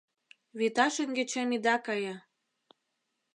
[0.57, 2.15] Вӱта шеҥгечем ида кае-